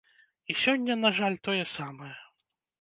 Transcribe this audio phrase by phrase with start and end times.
[0.53, 2.13] І сёння, на жаль, тое самае.